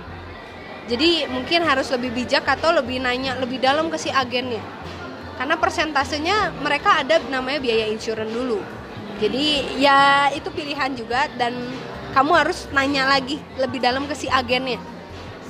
Jadi 0.89 1.29
mungkin 1.33 1.65
harus 1.65 1.89
lebih 1.93 2.13
bijak 2.13 2.45
atau 2.45 2.77
lebih 2.77 3.01
nanya 3.01 3.41
lebih 3.41 3.57
dalam 3.57 3.89
ke 3.89 3.97
si 3.97 4.13
agennya. 4.13 4.61
Karena 5.41 5.57
persentasenya 5.57 6.53
mereka 6.61 7.01
ada 7.01 7.21
namanya 7.33 7.65
biaya 7.65 7.89
insurance 7.89 8.29
dulu. 8.29 8.61
Jadi 9.21 9.81
ya 9.81 10.29
itu 10.37 10.53
pilihan 10.53 10.93
juga 10.93 11.25
dan 11.41 11.57
kamu 12.13 12.33
harus 12.37 12.69
nanya 12.73 13.09
lagi 13.09 13.41
lebih 13.57 13.81
dalam 13.81 14.05
ke 14.05 14.13
si 14.13 14.29
agennya. 14.29 14.77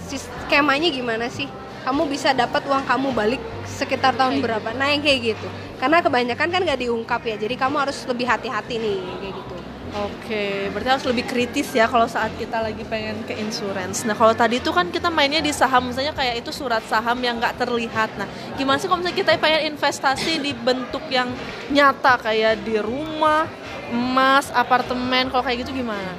Skemanya 0.07 0.91
gimana 0.91 1.27
sih? 1.27 1.51
Kamu 1.83 2.07
bisa 2.07 2.31
dapat 2.35 2.63
uang 2.67 2.87
kamu 2.87 3.15
balik 3.15 3.43
sekitar 3.69 4.17
tahun 4.17 4.41
berapa 4.41 4.73
nah 4.73 4.89
yang 4.89 5.05
kayak 5.05 5.37
gitu 5.37 5.49
karena 5.79 6.01
kebanyakan 6.01 6.49
kan 6.49 6.61
nggak 6.65 6.81
diungkap 6.81 7.23
ya 7.23 7.37
jadi 7.37 7.55
kamu 7.55 7.77
harus 7.89 8.03
lebih 8.09 8.27
hati-hati 8.27 8.81
nih 8.81 9.01
kayak 9.21 9.35
gitu 9.37 9.59
Oke, 9.89 10.69
berarti 10.69 10.89
harus 10.93 11.07
lebih 11.09 11.25
kritis 11.25 11.73
ya 11.73 11.89
kalau 11.89 12.05
saat 12.05 12.29
kita 12.37 12.61
lagi 12.61 12.85
pengen 12.85 13.25
ke 13.25 13.33
insurance. 13.41 14.05
Nah 14.05 14.13
kalau 14.13 14.37
tadi 14.37 14.61
itu 14.61 14.69
kan 14.69 14.93
kita 14.93 15.09
mainnya 15.09 15.41
di 15.41 15.49
saham, 15.49 15.89
misalnya 15.89 16.13
kayak 16.13 16.45
itu 16.45 16.53
surat 16.53 16.85
saham 16.85 17.17
yang 17.25 17.41
nggak 17.41 17.57
terlihat. 17.57 18.13
Nah 18.21 18.29
gimana 18.61 18.77
sih 18.77 18.85
kalau 18.85 19.01
misalnya 19.01 19.17
kita 19.17 19.41
pengen 19.41 19.73
investasi 19.73 20.45
di 20.45 20.53
bentuk 20.53 21.01
yang 21.09 21.33
nyata 21.73 22.21
kayak 22.21 22.61
di 22.69 22.77
rumah, 22.77 23.49
emas, 23.89 24.53
apartemen, 24.53 25.33
kalau 25.33 25.41
kayak 25.41 25.65
gitu 25.65 25.81
gimana? 25.81 26.13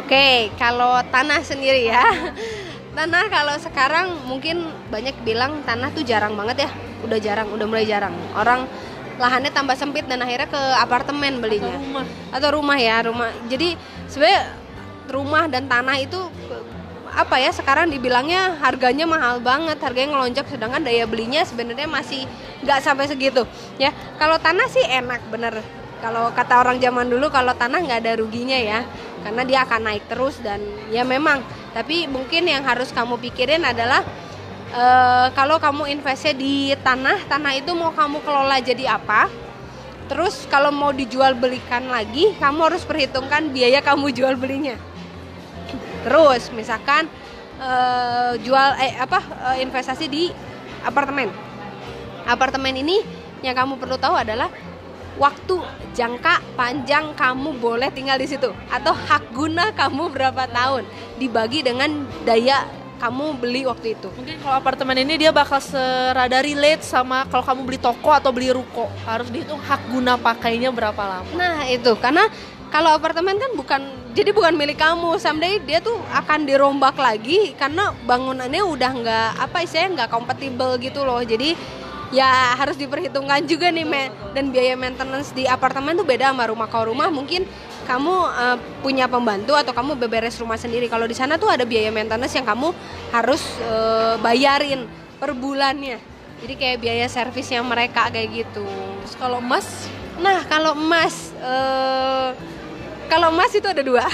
Oke, 0.00 0.48
kalau 0.56 1.04
tanah 1.12 1.44
sendiri 1.44 1.92
ya. 1.92 2.02
Tanah 2.90 3.30
kalau 3.30 3.54
sekarang 3.62 4.26
mungkin 4.26 4.66
banyak 4.90 5.14
bilang 5.22 5.62
tanah 5.62 5.94
tuh 5.94 6.02
jarang 6.02 6.34
banget 6.34 6.66
ya. 6.66 6.70
Udah 7.06 7.18
jarang 7.22 7.48
udah 7.54 7.66
mulai 7.66 7.86
jarang. 7.86 8.12
Orang 8.34 8.66
lahannya 9.20 9.52
tambah 9.54 9.78
sempit 9.78 10.10
dan 10.10 10.20
akhirnya 10.26 10.50
ke 10.50 10.62
apartemen 10.80 11.38
belinya. 11.38 11.78
Atau 11.78 11.86
rumah. 11.86 12.04
Atau 12.34 12.48
rumah 12.58 12.78
ya 12.78 12.96
rumah. 13.06 13.30
Jadi 13.46 13.78
sebenarnya 14.10 14.42
rumah 15.10 15.44
dan 15.46 15.70
tanah 15.70 15.96
itu 16.02 16.18
apa 17.10 17.42
ya 17.42 17.50
sekarang 17.50 17.90
dibilangnya 17.90 18.54
harganya 18.62 19.02
mahal 19.02 19.38
banget 19.38 19.78
harganya 19.78 20.18
ngelonjak. 20.18 20.46
Sedangkan 20.50 20.82
daya 20.82 21.06
belinya 21.06 21.46
sebenarnya 21.46 21.86
masih 21.86 22.26
nggak 22.66 22.82
sampai 22.82 23.06
segitu 23.06 23.46
ya. 23.78 23.94
Kalau 24.18 24.34
tanah 24.42 24.66
sih 24.66 24.82
enak 24.82 25.22
bener 25.30 25.62
kalau 26.00 26.32
kata 26.32 26.64
orang 26.64 26.80
zaman 26.80 27.06
dulu 27.12 27.28
kalau 27.28 27.52
tanah 27.52 27.80
nggak 27.84 28.00
ada 28.00 28.12
ruginya 28.16 28.56
ya 28.56 28.88
karena 29.20 29.42
dia 29.44 29.58
akan 29.68 29.80
naik 29.84 30.04
terus 30.08 30.40
dan 30.40 30.60
ya 30.88 31.04
memang. 31.04 31.44
Tapi 31.70 32.10
mungkin 32.10 32.48
yang 32.48 32.64
harus 32.66 32.90
kamu 32.90 33.20
pikirin 33.20 33.62
adalah 33.62 34.02
uh, 34.74 35.28
kalau 35.36 35.60
kamu 35.60 35.92
investnya 35.92 36.34
di 36.34 36.74
tanah 36.80 37.28
tanah 37.30 37.52
itu 37.54 37.70
mau 37.76 37.92
kamu 37.92 38.24
kelola 38.24 38.58
jadi 38.58 38.96
apa? 38.96 39.28
Terus 40.10 40.48
kalau 40.50 40.74
mau 40.74 40.90
dijual 40.90 41.38
belikan 41.38 41.86
lagi 41.86 42.34
kamu 42.42 42.72
harus 42.72 42.82
perhitungkan 42.82 43.52
biaya 43.54 43.78
kamu 43.78 44.10
jual 44.10 44.34
belinya. 44.34 44.74
Terus 46.02 46.50
misalkan 46.50 47.06
uh, 47.60 48.34
jual 48.40 48.68
eh 48.80 48.98
apa 48.98 49.20
uh, 49.52 49.56
investasi 49.60 50.08
di 50.10 50.32
apartemen. 50.82 51.30
Apartemen 52.26 52.72
ini 52.72 52.98
yang 53.44 53.54
kamu 53.56 53.78
perlu 53.78 53.96
tahu 53.96 54.16
adalah 54.16 54.50
waktu 55.20 55.60
jangka 55.92 56.40
panjang 56.56 57.12
kamu 57.12 57.60
boleh 57.60 57.92
tinggal 57.92 58.16
di 58.16 58.24
situ 58.24 58.48
atau 58.72 58.96
hak 58.96 59.36
guna 59.36 59.68
kamu 59.76 60.08
berapa 60.08 60.48
tahun 60.48 60.88
dibagi 61.20 61.60
dengan 61.60 62.08
daya 62.24 62.64
kamu 63.00 63.40
beli 63.40 63.64
waktu 63.64 63.96
itu. 63.96 64.12
Mungkin 64.12 64.36
kalau 64.44 64.60
apartemen 64.60 64.96
ini 65.00 65.16
dia 65.16 65.32
bakal 65.32 65.56
serada 65.56 66.44
relate 66.44 66.84
sama 66.84 67.24
kalau 67.32 67.40
kamu 67.40 67.60
beli 67.64 67.80
toko 67.80 68.12
atau 68.12 68.28
beli 68.28 68.52
ruko. 68.52 68.92
Harus 69.08 69.32
dihitung 69.32 69.56
hak 69.56 69.88
guna 69.88 70.20
pakainya 70.20 70.68
berapa 70.68 71.00
lama. 71.00 71.32
Nah, 71.32 71.64
itu 71.64 71.96
karena 71.96 72.28
kalau 72.68 72.92
apartemen 72.92 73.40
kan 73.40 73.56
bukan 73.56 73.80
jadi 74.12 74.36
bukan 74.36 74.52
milik 74.52 74.76
kamu. 74.76 75.16
Someday 75.16 75.56
dia 75.64 75.80
tuh 75.80 75.96
akan 76.12 76.44
dirombak 76.44 77.00
lagi 77.00 77.56
karena 77.56 77.96
bangunannya 78.04 78.62
udah 78.68 78.90
nggak 78.92 79.30
apa 79.48 79.64
istilahnya 79.64 80.04
nggak 80.04 80.10
kompatibel 80.12 80.76
gitu 80.76 81.00
loh. 81.00 81.24
Jadi 81.24 81.56
ya 82.10 82.58
harus 82.58 82.74
diperhitungkan 82.74 83.46
juga 83.46 83.70
nih 83.70 84.10
dan 84.34 84.50
biaya 84.50 84.74
maintenance 84.74 85.30
di 85.30 85.46
apartemen 85.46 85.94
tuh 85.94 86.06
beda 86.06 86.34
sama 86.34 86.50
rumah 86.50 86.66
kalau 86.66 86.90
rumah 86.90 87.06
mungkin 87.06 87.46
kamu 87.86 88.14
uh, 88.14 88.58
punya 88.86 89.10
pembantu 89.10 89.58
atau 89.58 89.74
kamu 89.74 89.98
beberes 89.98 90.38
rumah 90.38 90.54
sendiri. 90.54 90.86
Kalau 90.86 91.10
di 91.10 91.16
sana 91.16 91.34
tuh 91.34 91.50
ada 91.50 91.66
biaya 91.66 91.90
maintenance 91.90 92.38
yang 92.38 92.46
kamu 92.46 92.70
harus 93.10 93.42
uh, 93.66 94.14
bayarin 94.22 94.86
per 95.18 95.34
bulannya. 95.34 95.98
Jadi 96.40 96.54
kayak 96.54 96.78
biaya 96.78 97.06
servis 97.10 97.50
yang 97.50 97.66
mereka 97.66 98.06
kayak 98.14 98.46
gitu. 98.46 98.62
Terus 99.02 99.14
kalau 99.18 99.42
emas? 99.42 99.90
Nah 100.22 100.46
kalau 100.46 100.78
emas, 100.78 101.34
uh, 101.42 102.30
kalau 103.10 103.34
emas 103.34 103.50
itu 103.58 103.66
ada 103.66 103.82
dua. 103.82 104.06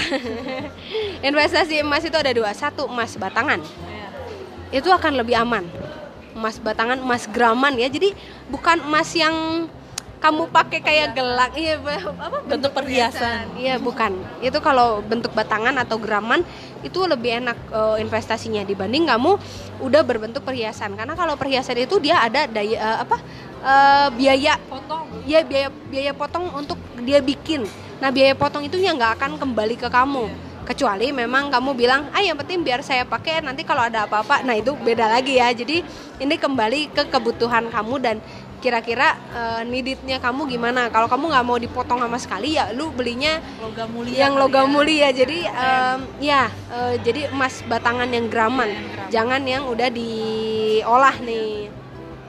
Investasi 1.27 1.85
emas 1.85 2.01
itu 2.01 2.17
ada 2.17 2.33
dua. 2.33 2.49
Satu 2.57 2.89
emas 2.89 3.13
batangan, 3.13 3.61
iya. 3.61 4.09
itu 4.73 4.89
akan 4.89 5.21
lebih 5.21 5.37
aman. 5.37 5.86
Emas 6.37 6.61
batangan, 6.61 7.01
emas 7.01 7.25
graman 7.25 7.73
ya. 7.81 7.89
Jadi 7.89 8.13
bukan 8.53 8.85
emas 8.85 9.09
yang 9.17 9.65
kamu 10.17 10.49
pakai 10.49 10.81
kayak 10.81 11.13
gelang 11.13 11.53
iya 11.53 11.77
apa 11.77 12.41
bentuk 12.41 12.73
perhiasan. 12.73 13.53
iya 13.53 13.77
bukan. 13.77 14.17
Itu 14.41 14.57
kalau 14.61 15.01
bentuk 15.05 15.29
batangan 15.33 15.77
atau 15.77 16.01
geraman 16.01 16.41
itu 16.81 17.05
lebih 17.05 17.41
enak 17.41 17.57
uh, 17.69 17.97
investasinya 18.01 18.65
dibanding 18.65 19.05
kamu 19.05 19.37
udah 19.81 20.01
berbentuk 20.01 20.41
perhiasan. 20.41 20.97
Karena 20.97 21.13
kalau 21.13 21.37
perhiasan 21.37 21.77
itu 21.77 22.01
dia 22.01 22.17
ada 22.17 22.49
daya 22.49 22.77
uh, 22.81 22.97
apa 23.05 23.17
uh, 23.61 24.07
biaya 24.17 24.57
potong. 24.65 25.05
Ya 25.29 25.45
biaya 25.45 25.69
biaya 25.69 26.13
potong 26.17 26.49
untuk 26.57 26.81
dia 27.05 27.21
bikin. 27.21 27.69
Nah 28.01 28.09
biaya 28.09 28.33
potong 28.33 28.65
itu 28.65 28.77
yang 28.81 28.97
nggak 28.97 29.21
akan 29.21 29.37
kembali 29.37 29.77
ke 29.77 29.89
kamu. 29.89 30.25
Yeah 30.29 30.46
kecuali 30.67 31.15
memang 31.15 31.47
kamu 31.47 31.71
bilang 31.79 32.11
ah 32.11 32.19
yang 32.19 32.35
penting 32.35 32.59
biar 32.59 32.83
saya 32.83 33.07
pakai 33.07 33.39
nanti 33.39 33.63
kalau 33.63 33.87
ada 33.87 34.03
apa-apa. 34.03 34.43
Nah 34.43 34.59
itu 34.59 34.75
beda 34.75 35.07
lagi 35.07 35.39
ya. 35.39 35.47
Jadi 35.55 35.79
ini 36.19 36.35
kembali 36.35 36.91
ke 36.91 37.07
kebutuhan 37.07 37.71
kamu 37.71 37.95
dan 38.03 38.19
kira-kira 38.59 39.15
uh, 39.31 39.61
needitnya 39.63 40.19
kamu 40.19 40.43
gimana. 40.51 40.91
Kalau 40.91 41.07
kamu 41.07 41.31
nggak 41.31 41.45
mau 41.47 41.55
dipotong 41.55 42.03
sama 42.03 42.19
sekali 42.19 42.59
ya 42.59 42.75
lu 42.75 42.91
belinya 42.91 43.39
logam 43.63 43.87
mulia 43.95 44.27
yang 44.27 44.35
logam 44.35 44.67
ya. 44.67 44.73
mulia. 44.75 45.07
Jadi 45.15 45.39
um, 45.47 45.99
ya 46.19 46.51
uh, 46.67 46.99
jadi 46.99 47.31
emas 47.31 47.63
batangan 47.63 48.11
yang 48.11 48.27
graman 48.27 48.67
jangan 49.07 49.39
yang 49.47 49.63
udah 49.71 49.87
diolah 49.87 51.15
nih 51.23 51.76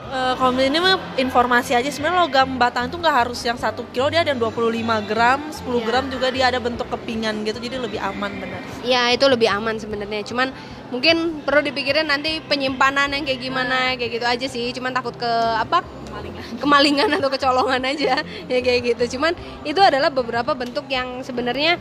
Uh, 0.08 0.32
kalau 0.40 0.56
ini 0.56 0.80
mah 0.80 0.96
informasi 1.20 1.76
aja. 1.76 1.84
Sebenarnya 1.92 2.24
logam 2.24 2.56
batang 2.56 2.88
itu 2.88 2.96
nggak 2.96 3.16
harus 3.28 3.44
yang 3.44 3.60
satu 3.60 3.84
kilo 3.92 4.08
dia 4.08 4.24
ada 4.24 4.32
25 4.32 5.04
gram 5.04 5.40
10 5.52 5.68
ya. 5.68 5.80
gram 5.84 6.04
juga 6.08 6.26
dia 6.32 6.44
ada 6.48 6.56
bentuk 6.56 6.88
kepingan 6.88 7.44
gitu 7.44 7.60
jadi 7.60 7.76
lebih 7.76 8.00
aman 8.00 8.32
benar. 8.40 8.60
Iya 8.80 9.12
itu 9.12 9.28
lebih 9.28 9.52
aman 9.52 9.76
sebenarnya. 9.76 10.24
Cuman 10.24 10.48
mungkin 10.88 11.44
perlu 11.44 11.60
dipikirin 11.60 12.08
nanti 12.08 12.40
penyimpanan 12.40 13.12
yang 13.12 13.28
kayak 13.28 13.40
gimana 13.44 14.00
kayak 14.00 14.10
gitu 14.16 14.24
aja 14.24 14.46
sih. 14.48 14.72
Cuman 14.72 14.96
takut 14.96 15.12
ke 15.12 15.28
apa? 15.60 15.84
Kemalingan, 16.08 16.44
kemalingan 16.56 17.10
atau 17.20 17.28
kecolongan 17.28 17.82
aja 17.84 18.24
ya 18.50 18.58
kayak 18.64 18.96
gitu. 18.96 19.20
Cuman 19.20 19.36
itu 19.68 19.78
adalah 19.84 20.08
beberapa 20.08 20.56
bentuk 20.56 20.88
yang 20.88 21.20
sebenarnya 21.20 21.76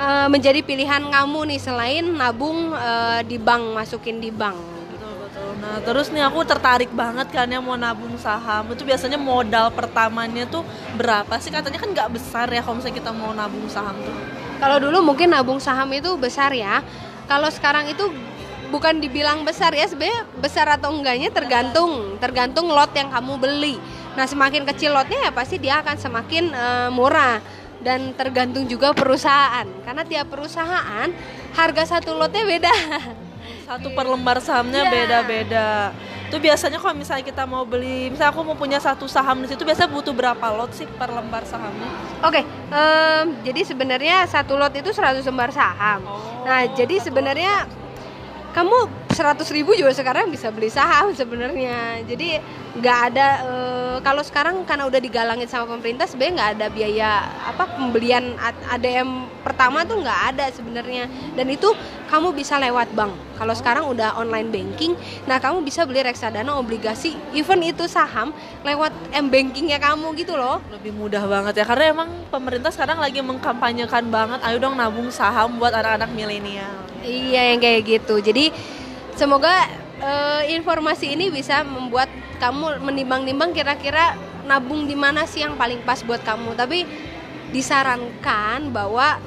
uh, 0.00 0.32
menjadi 0.32 0.64
pilihan 0.64 1.12
kamu 1.12 1.52
nih 1.52 1.60
selain 1.60 2.04
nabung 2.08 2.72
uh, 2.72 3.20
di 3.20 3.36
bank 3.36 3.76
masukin 3.76 4.16
di 4.16 4.32
bank 4.32 4.75
Nah 5.56 5.80
terus 5.80 6.12
nih 6.12 6.24
aku 6.24 6.44
tertarik 6.44 6.92
banget 6.92 7.32
kan 7.32 7.48
ya 7.48 7.60
mau 7.60 7.74
nabung 7.74 8.12
saham 8.20 8.68
itu 8.72 8.84
biasanya 8.84 9.16
modal 9.16 9.72
pertamanya 9.72 10.44
tuh 10.44 10.62
berapa 10.94 11.32
sih 11.40 11.48
katanya 11.48 11.80
kan 11.80 11.90
nggak 11.92 12.08
besar 12.12 12.46
ya 12.52 12.60
kalau 12.60 12.76
misalnya 12.76 12.96
kita 13.00 13.10
mau 13.16 13.32
nabung 13.32 13.64
saham 13.72 13.96
tuh. 14.04 14.16
Kalau 14.56 14.76
dulu 14.80 15.04
mungkin 15.04 15.32
nabung 15.32 15.60
saham 15.60 15.88
itu 15.96 16.12
besar 16.20 16.52
ya. 16.52 16.84
Kalau 17.26 17.48
sekarang 17.50 17.90
itu 17.90 18.06
bukan 18.70 18.98
dibilang 18.98 19.46
besar 19.46 19.70
ya 19.72 19.86
sebenarnya 19.86 20.26
besar 20.38 20.66
atau 20.70 20.90
enggaknya 20.90 21.30
tergantung 21.30 22.18
tergantung 22.18 22.68
lot 22.70 22.92
yang 22.92 23.08
kamu 23.08 23.34
beli. 23.40 23.76
Nah 24.16 24.24
semakin 24.24 24.64
kecil 24.64 24.92
lotnya 24.96 25.28
ya 25.28 25.32
pasti 25.32 25.56
dia 25.60 25.80
akan 25.80 25.96
semakin 25.96 26.44
uh, 26.52 26.88
murah 26.92 27.40
dan 27.84 28.16
tergantung 28.16 28.66
juga 28.66 28.90
perusahaan 28.96 29.66
karena 29.84 30.02
tiap 30.02 30.26
perusahaan 30.32 31.08
harga 31.54 31.82
satu 31.98 32.16
lotnya 32.16 32.42
beda. 32.44 32.74
satu 33.66 33.90
per 33.90 34.06
lembar 34.06 34.38
sahamnya 34.38 34.86
beda-beda. 34.86 35.90
Yeah. 35.90 36.30
Itu 36.30 36.38
biasanya 36.38 36.78
kalau 36.78 36.94
misalnya 36.94 37.26
kita 37.26 37.42
mau 37.50 37.66
beli, 37.66 38.14
misalnya 38.14 38.30
aku 38.30 38.46
mau 38.46 38.54
punya 38.54 38.78
satu 38.78 39.10
saham 39.10 39.42
di 39.42 39.50
situ, 39.50 39.66
biasanya 39.66 39.90
butuh 39.90 40.14
berapa 40.14 40.46
lot 40.54 40.70
sih 40.70 40.86
per 40.86 41.10
lembar 41.10 41.42
sahamnya? 41.42 41.90
Oke, 42.22 42.42
okay, 42.42 42.44
um, 42.70 43.42
jadi 43.42 43.60
sebenarnya 43.66 44.22
satu 44.30 44.54
lot 44.54 44.70
itu 44.70 44.94
100 44.94 45.26
lembar 45.26 45.50
saham. 45.50 46.06
Oh, 46.06 46.46
nah, 46.46 46.62
jadi 46.70 47.02
sebenarnya 47.02 47.66
kamu 48.54 48.88
seratus 49.12 49.52
ribu 49.52 49.76
juga 49.76 49.92
sekarang 49.92 50.32
bisa 50.32 50.48
beli 50.48 50.72
saham 50.72 51.12
sebenarnya 51.12 52.00
jadi 52.08 52.40
nggak 52.80 52.98
ada 53.12 53.28
e, 53.44 53.54
kalau 54.00 54.24
sekarang 54.24 54.64
karena 54.64 54.88
udah 54.88 54.96
digalangin 54.96 55.44
sama 55.44 55.76
pemerintah 55.76 56.08
sebenarnya 56.08 56.34
nggak 56.40 56.52
ada 56.56 56.66
biaya 56.72 57.10
apa 57.52 57.64
pembelian 57.76 58.32
ADM 58.72 59.28
pertama 59.44 59.84
tuh 59.84 60.00
nggak 60.00 60.20
ada 60.32 60.48
sebenarnya 60.56 61.04
dan 61.36 61.52
itu 61.52 61.68
kamu 62.06 62.32
bisa 62.32 62.56
lewat 62.56 62.90
bank. 62.94 63.12
Kalau 63.36 63.52
sekarang 63.52 63.84
udah 63.90 64.16
online 64.16 64.48
banking 64.48 64.96
nah 65.28 65.36
kamu 65.36 65.60
bisa 65.66 65.84
beli 65.84 66.00
reksadana 66.06 66.56
obligasi 66.56 67.18
even 67.36 67.60
itu 67.60 67.84
saham 67.90 68.32
lewat 68.64 68.94
m 69.12 69.26
bankingnya 69.28 69.76
kamu 69.82 70.14
gitu 70.16 70.38
loh. 70.38 70.62
Lebih 70.72 70.94
mudah 70.94 71.26
banget 71.26 71.60
ya 71.60 71.64
karena 71.68 71.84
emang 71.92 72.10
pemerintah 72.32 72.72
sekarang 72.72 72.98
lagi 73.02 73.20
mengkampanyekan 73.20 74.08
banget 74.08 74.40
ayo 74.46 74.56
dong 74.62 74.78
nabung 74.78 75.10
saham 75.12 75.58
buat 75.60 75.74
anak-anak 75.74 76.10
milenial. 76.14 76.72
Iya 77.06 77.54
yang 77.54 77.60
kayak 77.62 77.82
gitu. 77.86 78.18
Jadi 78.18 78.50
semoga 79.14 79.52
uh, 80.02 80.42
informasi 80.48 81.12
ini 81.14 81.30
bisa 81.30 81.62
membuat 81.62 82.08
kamu 82.36 82.84
menimbang-nimbang 82.84 83.56
kira-kira 83.56 84.16
nabung 84.44 84.84
di 84.84 84.94
mana 84.94 85.24
sih 85.24 85.42
yang 85.42 85.58
paling 85.58 85.82
pas 85.82 86.02
buat 86.02 86.22
kamu. 86.22 86.54
Tapi 86.58 86.82
disarankan 87.54 88.74
bahwa 88.74 89.22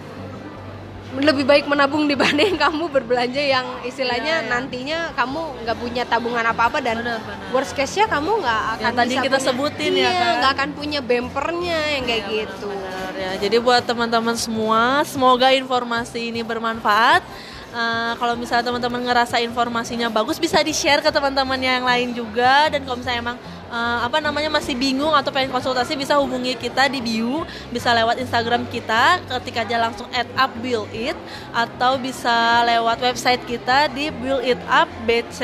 lebih 1.17 1.41
baik 1.41 1.65
menabung 1.65 2.05
dibanding 2.05 2.53
kamu 2.63 2.85
berbelanja 2.93 3.41
yang 3.41 3.65
istilahnya 3.81 4.41
ya, 4.41 4.45
ya. 4.45 4.49
nantinya 4.49 4.99
kamu 5.17 5.41
nggak 5.65 5.77
punya 5.81 6.03
tabungan 6.05 6.45
apa 6.45 6.69
apa 6.69 6.77
dan 6.85 7.01
benar, 7.01 7.17
benar. 7.25 7.49
worst 7.49 7.73
case 7.73 7.97
nya 7.97 8.05
kamu 8.05 8.45
nggak 8.45 8.61
akan 8.77 8.83
yang 8.85 8.93
tadi 8.93 9.15
kita 9.17 9.37
punya, 9.41 9.47
sebutin 9.49 9.91
ya, 9.93 9.97
iya, 9.97 10.09
ya 10.09 10.13
kan? 10.13 10.33
nggak 10.37 10.51
akan 10.53 10.69
punya 10.77 10.99
bempernya 11.01 11.79
yang 11.97 12.03
kayak 12.05 12.23
ya, 12.29 12.33
gitu. 12.45 12.69
benar, 12.69 13.11
ya. 13.17 13.31
Jadi 13.41 13.57
buat 13.57 13.83
teman-teman 13.83 14.35
semua 14.37 15.01
semoga 15.07 15.49
informasi 15.49 16.29
ini 16.29 16.45
bermanfaat. 16.45 17.25
Uh, 17.69 18.17
kalau 18.17 18.33
misalnya 18.33 18.65
teman-teman 18.65 18.97
ngerasa 19.05 19.45
informasinya 19.45 20.09
bagus 20.09 20.41
bisa 20.41 20.57
di 20.65 20.73
share 20.73 21.05
ke 21.05 21.13
teman-teman 21.13 21.57
yang 21.61 21.85
lain 21.85 22.13
juga. 22.17 22.69
Dan 22.69 22.81
kalau 22.85 22.97
misalnya 22.97 23.21
emang 23.21 23.37
uh, 23.69 24.05
apa 24.05 24.19
namanya 24.19 24.49
masih 24.51 24.75
bingung 24.75 25.13
atau 25.13 25.29
pengen 25.31 25.53
konsultasi 25.53 25.95
bisa 25.95 26.17
hubungi 26.17 26.57
kita 26.57 26.89
di 26.91 26.99
bio 26.99 27.45
bisa 27.69 27.93
lewat 27.95 28.19
Instagram 28.19 28.67
kita 28.67 29.23
ketika 29.39 29.63
aja 29.63 29.77
langsung 29.79 30.09
add 30.11 30.29
up 30.35 30.51
build 30.59 30.89
it 30.91 31.15
atau 31.53 31.95
bisa 32.01 32.65
lewat 32.65 32.99
website 32.99 33.41
kita 33.45 33.87
di 33.93 34.09
build 34.11 34.43
it 34.43 34.59
up 34.67 34.89
bc 35.05 35.39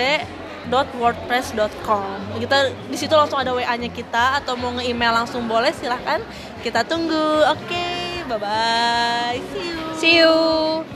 wordpress.com 0.73 2.41
kita 2.41 2.73
di 2.89 2.97
situ 2.97 3.13
langsung 3.13 3.37
ada 3.37 3.53
wa-nya 3.53 3.89
kita 3.93 4.41
atau 4.41 4.57
mau 4.57 4.73
nge-email 4.73 5.13
langsung 5.23 5.45
boleh 5.45 5.69
silahkan. 5.77 6.17
Kita 6.65 6.81
tunggu. 6.81 7.45
Oke 7.53 7.69
okay, 7.69 8.25
bye 8.25 8.41
bye 8.41 9.37
see 9.53 9.69
you. 9.69 9.77
See 9.93 10.13
you 10.17 10.94